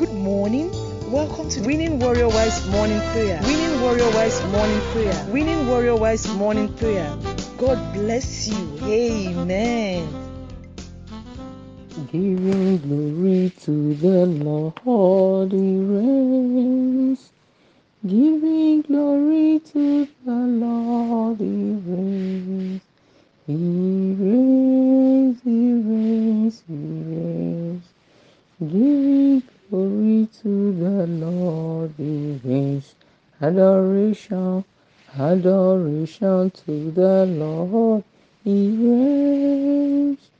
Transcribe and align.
Good 0.00 0.14
morning. 0.14 0.70
Welcome 1.12 1.50
to 1.50 1.60
Winning 1.60 1.98
Warrior 1.98 2.28
Wives 2.28 2.66
Morning 2.68 2.98
Prayer. 3.12 3.38
Winning 3.42 3.82
Warrior 3.82 4.10
Wives 4.12 4.42
Morning 4.44 4.80
Prayer. 4.92 5.26
Winning 5.28 5.68
Warrior 5.68 5.96
Wives 5.96 6.26
Morning 6.36 6.72
Prayer. 6.72 7.14
God 7.58 7.92
bless 7.92 8.48
you. 8.48 8.78
Amen. 8.82 10.08
Giving 12.10 12.78
glory 12.78 13.52
to 13.60 13.94
the 13.96 14.24
Lord, 14.24 15.52
He 15.52 15.58
reigns. 15.58 17.30
Giving 18.02 18.80
glory 18.80 19.58
to 19.58 20.08
the 20.24 20.32
Lord, 20.32 21.40
He 21.40 21.76
reigns. 21.84 22.80
He 23.46 24.16
reigns, 24.18 25.42
He 25.44 25.72
reigns, 25.74 26.62
He 26.66 26.74
reigns. 26.74 27.84
Giving 28.60 29.42
glory 29.70 30.28
to 30.42 30.72
the 30.72 31.06
Lord, 31.06 31.94
He 31.98 32.40
reigns. 32.44 32.94
Adoration, 33.40 34.64
adoration 35.18 36.50
to 36.50 36.92
the 36.92 37.26
Lord, 37.26 38.04
He 38.44 38.70
reigns. 38.76 40.30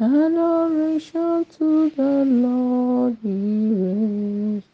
Adoration 0.00 1.46
to 1.58 1.90
the 1.90 2.24
Lord, 2.26 3.16
He 3.22 3.30
reigns. 3.30 4.64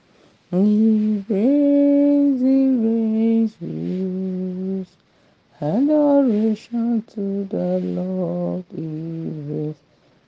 He 0.50 1.24
reigns, 1.28 2.40
He 2.42 2.68
reigns, 2.84 3.54
He 3.60 3.66
reigns. 3.66 4.88
Adoration 5.60 7.02
to 7.14 7.44
the 7.46 7.80
Lord, 7.80 8.64
He 8.74 8.82
reigns. 8.82 9.76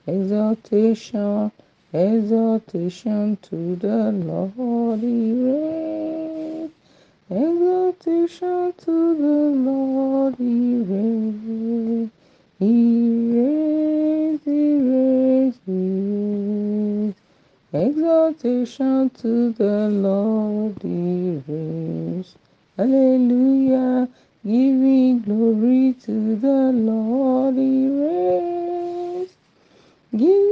Exaltation, 0.06 1.52
exaltation 1.92 3.38
to 3.42 3.76
the 3.76 4.12
Lord, 4.12 5.00
He 5.00 5.32
reigns. 5.32 6.72
Exaltation 7.30 8.74
to 8.78 9.16
the 9.16 9.38
Lord, 9.70 10.36
He 10.38 10.76
reigns. 10.82 12.10
He 12.60 13.32
reigns, 13.34 14.40
He 14.44 14.76
reigns, 14.78 15.58
He 15.66 15.72
reigns. 15.72 17.14
Exaltation 17.72 19.10
to 19.10 19.52
the 19.52 19.88
Lord, 19.90 20.76
He 20.82 21.42
reigns. 21.48 22.34
Hallelujah, 22.76 24.08
giving 24.44 25.20
glory 25.20 25.94
to 26.04 26.36
the 26.36 26.72
Lord, 26.72 27.56
He 27.56 27.88
reigns. 27.88 29.30
Giving 30.12 30.49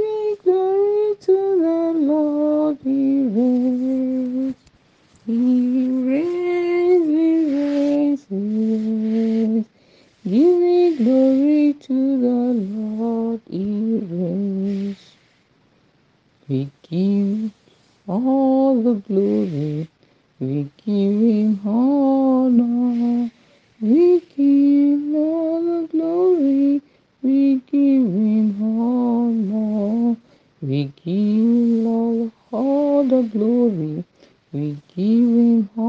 to 11.89 12.21
the 12.21 12.53
Lord, 12.53 13.41
He. 13.49 14.95
We 16.47 16.69
give 16.87 17.51
all 18.07 18.83
the 18.83 18.93
glory, 18.93 19.87
we 20.39 20.69
give 20.85 21.21
Him 21.21 21.59
honor. 21.65 23.31
We 23.81 24.19
give 24.37 25.15
all 25.15 25.63
the 25.63 25.87
glory, 25.87 26.81
we 27.23 27.55
give 27.71 28.05
Him 28.05 28.49
honor. 28.61 30.17
We 30.61 30.93
give 31.03 31.87
all, 31.87 32.31
all 32.51 33.03
the 33.03 33.23
glory, 33.23 34.03
we 34.53 34.77
give 34.95 35.29
Him 35.39 35.69
honor. 35.75 35.88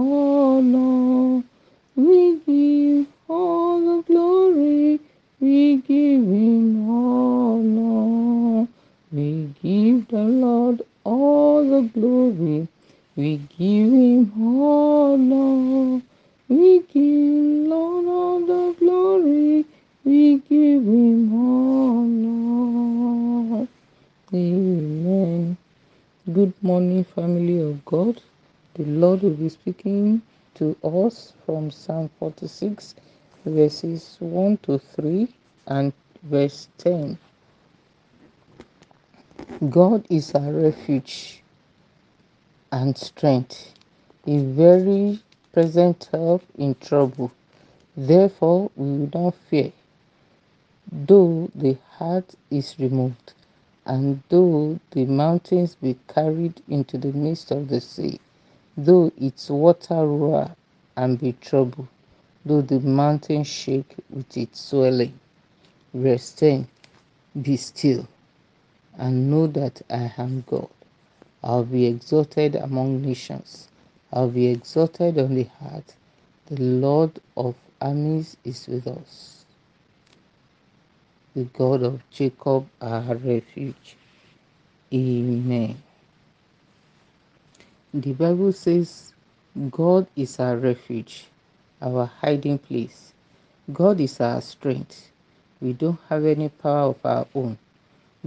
The 10.21 10.27
Lord 10.27 10.83
all 11.05 11.65
the 11.65 11.81
glory, 11.95 12.69
we 13.17 13.39
give 13.57 13.91
Him 13.91 14.31
honor. 14.37 16.03
We 16.49 16.81
give 16.81 17.69
Lord 17.71 18.07
all 18.07 18.41
the 18.41 18.75
glory, 18.79 19.65
we 20.05 20.37
give 20.41 20.85
Him 20.85 21.33
honor. 21.95 22.39
Amen. 24.35 25.57
Good 26.31 26.53
morning, 26.63 27.05
family 27.05 27.63
of 27.63 27.83
God. 27.87 28.21
The 28.75 28.85
Lord 28.85 29.23
will 29.23 29.31
be 29.31 29.49
speaking 29.49 30.21
to 30.57 30.77
us 30.85 31.33
from 31.47 31.71
Psalm 31.71 32.11
46, 32.19 32.95
verses 33.47 34.19
1 34.21 34.59
to 34.65 34.79
3 34.79 35.29
and 35.69 35.95
verse 36.25 36.69
10. 36.77 37.19
God 39.69 40.07
is 40.09 40.35
our 40.35 40.53
refuge 40.55 41.43
and 42.73 42.97
strength, 42.97 43.75
a 44.27 44.39
very 44.39 45.21
present 45.53 46.09
help 46.13 46.43
in 46.57 46.77
trouble. 46.77 47.31
Therefore, 47.95 48.71
we 48.75 48.87
will 48.87 49.11
not 49.13 49.35
fear, 49.35 49.71
though 50.91 51.51
the 51.55 51.77
heart 51.91 52.35
is 52.51 52.75
removed, 52.79 53.35
and 53.85 54.23
though 54.31 54.81
the 54.93 55.05
mountains 55.05 55.75
be 55.75 55.99
carried 56.09 56.63
into 56.67 56.97
the 56.97 57.13
midst 57.13 57.51
of 57.51 57.69
the 57.69 57.83
sea, 57.83 58.19
though 58.79 59.13
its 59.19 59.51
water 59.51 60.07
roar 60.07 60.57
and 60.97 61.19
be 61.19 61.35
troubled, 61.35 61.89
though 62.47 62.63
the 62.63 62.81
mountains 62.81 63.49
shake 63.49 63.95
with 64.09 64.39
its 64.39 64.59
swelling. 64.59 65.21
Verse 65.93 66.33
10 66.33 66.67
Be 67.43 67.59
still 67.59 68.09
and 69.01 69.33
know 69.33 69.49
that 69.49 69.83
I 69.91 70.13
am 70.19 70.45
God. 70.49 70.69
I'll 71.45 71.65
be 71.65 71.87
exalted 71.87 72.57
among 72.57 73.03
nations, 73.03 73.69
I'll 74.13 74.31
be 74.31 74.49
exalted 74.49 75.19
on 75.19 75.35
the 75.37 75.49
earth. 75.75 75.97
The 76.47 76.63
Lord 76.63 77.13
of 77.37 77.57
armies 77.81 78.37
is 78.45 78.69
with 78.69 78.87
us. 78.89 79.47
The 81.35 81.45
God 81.45 81.83
of 81.85 82.03
Jacob, 82.11 82.69
our 82.83 83.17
refuge. 83.17 83.97
Amen. 84.95 85.83
The 87.95 88.13
Bible 88.15 88.53
says, 88.53 89.15
God 89.71 90.07
is 90.17 90.41
our 90.41 90.57
refuge, 90.57 91.27
our 91.83 92.07
hiding 92.07 92.59
place. 92.59 93.15
God 93.73 94.01
is 94.01 94.21
our 94.21 94.41
strength. 94.43 95.11
We 95.61 95.73
don't 95.75 96.01
have 96.09 96.25
any 96.27 96.51
power 96.51 96.91
of 96.91 96.99
our 97.05 97.27
own. 97.35 97.59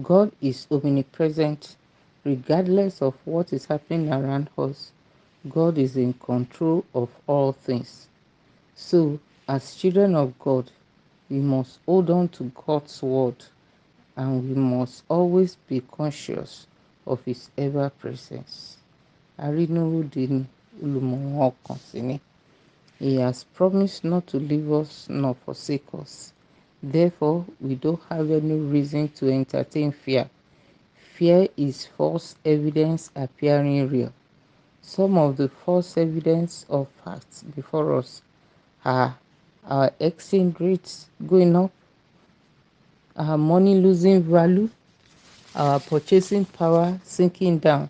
God 0.02 0.32
is 0.42 0.66
omnipresent 0.72 1.76
regardless 2.24 3.02
of 3.02 3.16
what 3.26 3.52
is 3.54 3.66
happening 3.66 4.12
around 4.12 4.50
us. 4.58 4.92
God 5.50 5.78
is 5.78 5.98
in 5.98 6.14
control 6.14 6.86
of 6.96 7.10
all 7.28 7.52
things. 7.52 8.08
So, 8.76 9.20
as 9.48 9.76
children 9.76 10.16
of 10.16 10.38
God, 10.40 10.72
we 11.30 11.38
must 11.40 11.80
hold 11.86 12.10
on 12.10 12.30
to 12.30 12.52
God's 12.66 13.02
word 13.04 13.36
and 14.16 14.48
we 14.50 14.56
must 14.56 15.04
always 15.10 15.56
be 15.68 15.82
conscious 15.82 16.66
of 17.06 17.24
His 17.26 17.50
ever 17.58 17.90
presence. 17.92 18.78
Sí 19.40 19.68
ni. 22.02 22.22
He 23.00 23.16
has 23.18 23.44
promised 23.46 24.04
not 24.06 24.28
to 24.28 24.38
leave 24.40 24.72
us 24.72 25.08
nor 25.10 25.36
forsake 25.36 25.86
us. 25.94 26.33
Therefore, 26.84 27.46
we 27.62 27.76
don't 27.76 28.02
have 28.10 28.30
any 28.30 28.56
reason 28.56 29.08
to 29.16 29.32
entertain 29.32 29.94
fear. 29.94 30.30
Fear 31.16 31.48
is 31.56 31.86
false 31.86 32.36
evidence 32.44 33.10
appearing 33.16 33.88
real. 33.90 34.12
Some 34.82 35.18
of 35.18 35.38
the 35.38 35.48
false 35.48 35.96
evidence 35.96 36.66
of 36.70 36.90
facts 37.04 37.44
before 37.44 37.94
us 37.98 38.22
are 38.84 39.18
our 39.64 39.94
exchange 40.02 40.60
rates 40.60 41.08
going 41.26 41.56
up, 41.56 41.72
our 43.16 43.38
money 43.38 43.76
losing 43.80 44.22
value, 44.22 44.70
our 45.56 45.80
purchasing 45.80 46.44
power 46.44 47.00
sinking 47.04 47.60
down, 47.60 47.90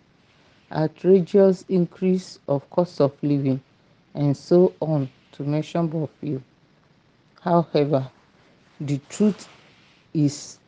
outrageous 0.71 1.65
increase 1.67 2.37
of 2.47 2.69
cost 2.69 3.01
of 3.01 3.11
living, 3.23 3.59
and 4.13 4.37
so 4.37 4.71
on, 4.79 5.09
to 5.31 5.43
mention 5.43 5.87
but 5.87 6.09
few. 6.21 6.43
However, 7.41 8.07
the 8.87 8.99
truth 9.09 9.47
is 10.13 10.59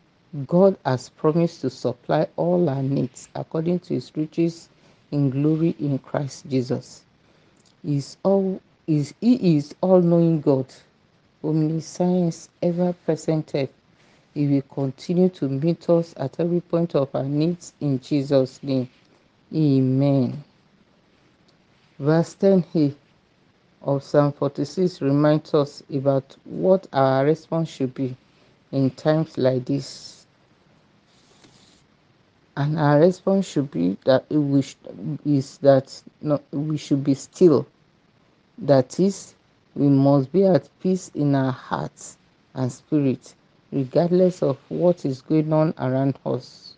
God 0.46 0.76
has 0.84 1.08
promised 1.10 1.60
to 1.62 1.70
supply 1.70 2.26
all 2.36 2.68
our 2.68 2.82
needs 2.82 3.28
according 3.34 3.80
to 3.80 3.94
his 3.94 4.12
riches 4.16 4.68
in 5.12 5.30
glory 5.30 5.76
in 5.78 5.98
Christ 5.98 6.48
Jesus. 6.48 7.02
He 7.84 7.96
is 7.96 8.16
all 8.22 8.60
is 8.86 9.14
he 9.20 9.56
is 9.56 9.74
all-knowing 9.80 10.40
God, 10.40 10.66
omniscience, 11.44 12.48
ever 12.62 12.92
present 13.04 13.50
help. 13.52 13.72
He 14.34 14.46
will 14.46 14.62
continue 14.62 15.28
to 15.30 15.48
meet 15.48 15.88
us 15.88 16.14
at 16.16 16.38
every 16.40 16.60
point 16.60 16.94
of 16.94 17.14
our 17.14 17.24
needs 17.24 17.72
in 17.80 18.00
Jesus' 18.00 18.62
name. 18.62 18.88
Amen. 19.54 20.44
Verse 21.98 22.36
10a 22.36 22.94
of 23.82 24.02
Psalm 24.02 24.32
46 24.32 25.00
reminds 25.02 25.54
us 25.54 25.82
about 25.92 26.36
what 26.44 26.86
our 26.92 27.24
response 27.24 27.68
should 27.68 27.94
be 27.94 28.16
in 28.72 28.90
times 28.90 29.36
like 29.38 29.64
this. 29.64 30.26
And 32.56 32.78
our 32.78 33.00
response 33.00 33.46
should 33.46 33.70
be 33.70 33.96
that 34.04 34.28
we 34.30 34.64
is 35.24 35.58
that 35.58 36.02
we 36.52 36.76
should 36.78 37.04
be 37.04 37.14
still. 37.14 37.66
That 38.58 38.98
is, 38.98 39.34
we 39.74 39.88
must 39.88 40.32
be 40.32 40.44
at 40.44 40.68
peace 40.80 41.10
in 41.14 41.34
our 41.34 41.52
hearts 41.52 42.16
and 42.54 42.72
spirit, 42.72 43.34
regardless 43.70 44.42
of 44.42 44.58
what 44.70 45.04
is 45.04 45.20
going 45.20 45.52
on 45.52 45.74
around 45.78 46.18
us. 46.24 46.74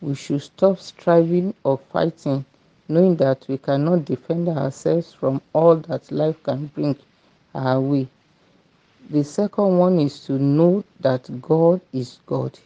We 0.00 0.14
should 0.14 0.42
stop 0.42 0.78
striving 0.78 1.54
or 1.64 1.78
fighting 1.78 2.46
knowing 2.88 3.16
that 3.16 3.44
we 3.48 3.58
cannot 3.58 4.04
defend 4.04 4.48
ourselves 4.48 5.12
from 5.12 5.40
all 5.52 5.76
that 5.76 6.10
life 6.12 6.42
can 6.42 6.66
bring 6.68 6.96
our 7.54 7.80
way. 7.80 8.08
The 9.10 9.24
second 9.24 9.78
one 9.78 9.98
is 10.00 10.20
to 10.26 10.32
know 10.32 10.84
that 11.00 11.40
God 11.42 11.80
is 11.92 12.18
God. 12.26 12.58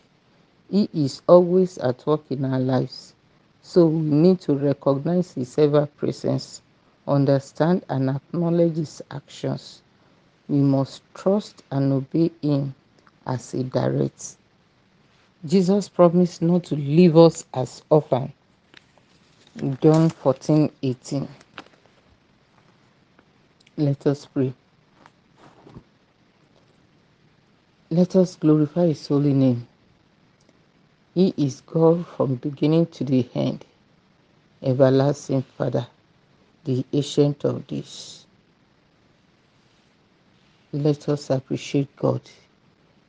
He 0.70 0.88
is 0.94 1.22
always 1.28 1.78
at 1.78 2.06
work 2.06 2.22
in 2.30 2.44
our 2.44 2.60
lives. 2.60 3.14
So 3.62 3.86
we 3.86 4.00
need 4.00 4.40
to 4.42 4.54
recognize 4.54 5.32
His 5.32 5.58
ever 5.58 5.86
presence, 5.86 6.62
understand 7.06 7.84
and 7.88 8.10
acknowledge 8.10 8.76
His 8.76 9.02
actions. 9.10 9.82
We 10.48 10.58
must 10.58 11.02
trust 11.14 11.62
and 11.70 11.92
obey 11.92 12.30
Him 12.42 12.74
as 13.26 13.52
He 13.52 13.62
directs. 13.64 14.38
Jesus 15.46 15.88
promised 15.88 16.42
not 16.42 16.64
to 16.64 16.76
leave 16.76 17.16
us 17.16 17.44
as 17.54 17.82
orphans 17.90 18.32
John 19.58 20.10
14 20.10 20.70
18. 20.82 21.28
Let 23.78 24.06
us 24.06 24.26
pray. 24.26 24.54
Let 27.90 28.16
us 28.16 28.36
glorify 28.36 28.86
His 28.88 29.06
holy 29.08 29.34
name. 29.34 29.68
He 31.14 31.34
is 31.36 31.62
God 31.62 32.06
from 32.06 32.36
beginning 32.36 32.86
to 32.86 33.04
the 33.04 33.28
end, 33.34 33.66
everlasting 34.62 35.42
Father, 35.58 35.86
the 36.64 36.84
ancient 36.92 37.44
of 37.44 37.66
days. 37.66 38.26
Let 40.72 41.08
us 41.08 41.30
appreciate 41.30 41.94
God. 41.96 42.22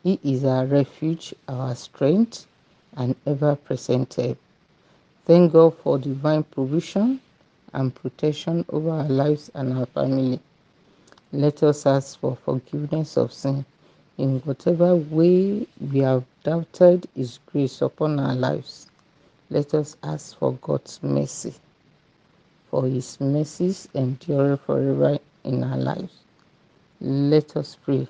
He 0.04 0.20
is 0.24 0.46
our 0.46 0.66
refuge, 0.66 1.36
our 1.48 1.76
strength, 1.76 2.48
and 2.98 3.16
ever 3.28 3.56
present 3.56 4.16
help. 4.16 4.38
Thank 5.25 5.53
God 5.53 5.77
for 5.77 6.00
divine 6.00 6.44
provision 6.44 7.21
and 7.73 7.94
protection 7.95 8.65
over 8.69 8.89
our 8.89 9.07
lives 9.09 9.51
and 9.56 9.73
our 9.73 9.85
family. 9.85 10.39
Let 11.31 11.63
us 11.63 11.85
ask 11.85 12.19
for 12.19 12.35
forgiveness 12.38 13.18
of 13.18 13.31
sin 13.33 13.65
in 14.18 14.39
whatever 14.41 14.95
way 14.95 15.68
we 15.79 16.00
have 16.00 16.25
doubted 16.44 17.07
His 17.15 17.39
grace 17.45 17.81
upon 17.83 18.19
our 18.19 18.35
lives. 18.35 18.88
Let 19.50 19.75
us 19.75 19.97
ask 20.03 20.38
for 20.38 20.53
God's 20.53 21.00
mercy, 21.03 21.53
for 22.71 22.85
His 22.88 23.19
mercies 23.21 23.88
endure 23.94 24.57
forever 24.57 25.19
in 25.44 25.63
our 25.63 25.77
lives. 25.77 26.13
Let 27.01 27.57
us 27.57 27.77
pray 27.83 28.07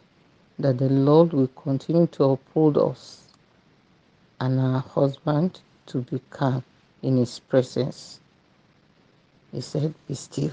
that 0.60 0.78
the 0.78 0.90
Lord 0.90 1.34
will 1.34 1.48
continue 1.50 2.08
to 2.08 2.24
uphold 2.26 2.78
us 2.78 3.24
and 4.40 4.60
our 4.60 4.80
husband 4.82 5.60
to 5.88 6.00
be 6.02 6.22
calm 6.32 6.64
in 7.04 7.18
His 7.18 7.40
presence. 7.40 8.20
He 9.52 9.62
said, 9.62 9.94
Be 10.08 10.14
still. 10.16 10.52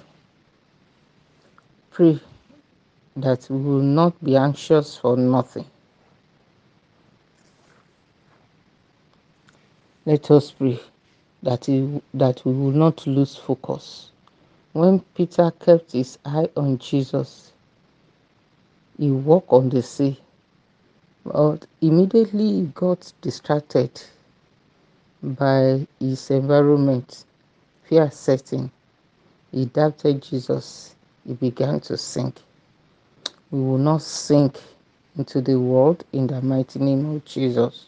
Pray 1.90 2.20
that 3.16 3.48
we 3.50 3.58
will 3.58 3.82
not 3.82 4.22
be 4.24 4.36
anxious 4.36 4.96
for 4.96 5.16
nothing. 5.16 5.66
Let 10.06 10.30
us 10.30 10.50
pray 10.52 10.80
that, 11.42 11.66
he, 11.66 12.00
that 12.14 12.44
we 12.44 12.52
will 12.52 12.72
not 12.72 13.06
lose 13.06 13.36
focus. 13.36 14.10
When 14.72 15.00
Peter 15.14 15.50
kept 15.50 15.92
his 15.92 16.18
eye 16.24 16.48
on 16.56 16.78
Jesus, 16.78 17.52
he 18.98 19.10
walked 19.10 19.52
on 19.52 19.68
the 19.70 19.82
sea, 19.82 20.20
but 21.24 21.66
immediately 21.80 22.46
he 22.52 22.62
got 22.74 23.12
distracted 23.20 23.90
by 25.22 25.86
his 26.00 26.30
environment, 26.30 27.24
fear 27.84 28.10
setting. 28.10 28.70
He 29.52 29.66
doubted 29.66 30.22
Jesus. 30.22 30.94
He 31.26 31.34
began 31.34 31.80
to 31.80 31.96
sink. 31.96 32.40
We 33.50 33.60
will 33.60 33.78
not 33.78 34.02
sink 34.02 34.58
into 35.16 35.40
the 35.40 35.58
world 35.58 36.04
in 36.12 36.26
the 36.26 36.42
mighty 36.42 36.78
name 36.78 37.06
of 37.16 37.24
Jesus. 37.24 37.86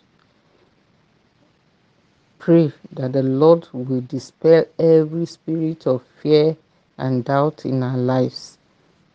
Pray 2.39 2.73
that 2.93 3.13
the 3.13 3.23
Lord 3.23 3.69
will 3.73 4.01
dispel 4.03 4.65
every 4.79 5.27
spirit 5.27 5.87
of 5.87 6.03
fear 6.23 6.57
and 6.99 7.25
doubt 7.25 7.67
in 7.67 7.83
our 7.83 7.99
lives. 7.99 8.59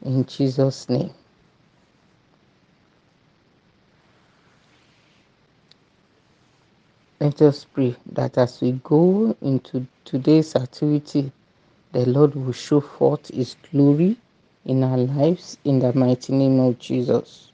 In 0.03 0.25
Jesus' 0.25 0.88
name. 0.89 1.13
Let 7.25 7.42
us 7.42 7.66
pray 7.66 7.95
that 8.13 8.38
as 8.38 8.62
we 8.62 8.74
go 8.83 9.36
into 9.42 9.88
today's 10.06 10.56
activity, 10.56 11.31
the 11.94 12.06
Lord 12.06 12.36
will 12.36 12.54
show 12.54 12.81
forth 12.81 13.30
His 13.33 13.56
glory 13.72 14.18
in 14.66 14.83
our 14.83 14.98
lives 15.00 15.57
in 15.66 15.80
the 15.80 15.94
mighty 15.94 16.33
name 16.33 16.60
of 16.60 16.80
Jesus. 16.80 17.51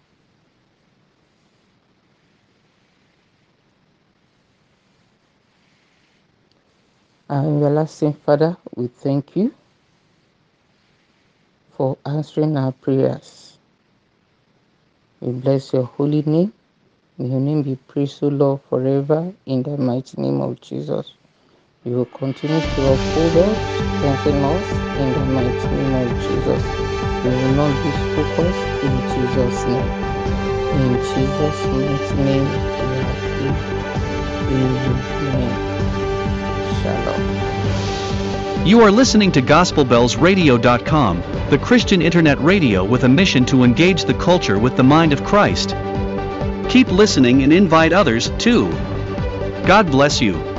Our 7.29 7.45
everlasting 7.45 8.13
Father, 8.13 8.57
we 8.75 8.87
thank 8.87 9.37
you 9.37 9.53
for 11.77 11.97
answering 12.05 12.57
our 12.57 12.73
prayers. 12.73 13.57
We 15.21 15.33
bless 15.33 15.73
your 15.73 15.85
holy 15.85 16.23
name. 16.23 16.53
May 17.21 17.27
your 17.27 17.39
name 17.39 17.61
be 17.61 17.75
praised, 17.75 18.23
O 18.23 18.29
Lord, 18.29 18.61
forever 18.67 19.31
in 19.45 19.61
the 19.61 19.77
mighty 19.77 20.19
name 20.19 20.41
of 20.41 20.59
Jesus. 20.59 21.13
You 21.83 21.97
will 21.97 22.05
continue 22.05 22.61
to 22.61 22.87
uphold 22.87 23.37
us, 23.37 23.59
strengthen 23.95 24.43
us 24.43 24.81
in 24.95 25.13
the 25.13 25.23
mighty 25.23 25.69
name 25.69 25.93
of 25.93 26.17
Jesus. 26.17 26.63
We 27.21 27.29
will 27.29 27.47
not 27.49 27.85
lose 27.85 28.01
focus 28.15 28.65
in 28.81 29.05
Jesus' 29.05 29.67
name. 29.67 29.93
In 30.71 30.97
Jesus' 31.13 31.69
mighty 31.71 32.17
name, 32.17 32.57
we 32.79 32.97
are 32.97 33.15
prayed. 33.29 33.61
Amen. 34.49 35.61
Shalom. 36.81 37.21
You 38.65 38.81
are 38.81 38.91
listening 38.91 39.31
to 39.33 39.43
GospelBellsRadio.com, 39.43 41.23
the 41.51 41.59
Christian 41.59 42.01
internet 42.01 42.39
radio 42.39 42.83
with 42.83 43.03
a 43.03 43.09
mission 43.09 43.45
to 43.45 43.63
engage 43.63 44.05
the 44.05 44.15
culture 44.15 44.57
with 44.57 44.75
the 44.75 44.83
mind 44.83 45.13
of 45.13 45.23
Christ. 45.23 45.75
Keep 46.71 46.89
listening 46.89 47.43
and 47.43 47.51
invite 47.51 47.91
others 47.91 48.29
too. 48.37 48.69
God 49.67 49.91
bless 49.91 50.21
you. 50.21 50.50